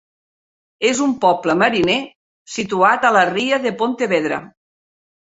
[0.91, 1.97] És un poble mariner
[2.53, 4.41] situat a la ria de Pontevedra.